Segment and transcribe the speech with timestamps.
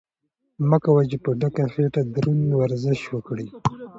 [0.69, 3.47] مه کوه چې په ډکه خېټه دروند ورزش وکړې.